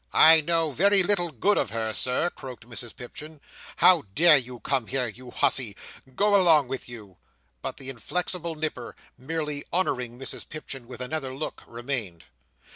[0.13, 3.39] "I know very little good of her, Sir," croaked Mrs Pipchin.
[3.75, 5.75] "How dare you come here, you hussy?
[6.15, 7.17] Go along with you!"
[7.61, 12.23] But the inflexible Nipper, merely honouring Mrs Pipchin with another look, remained.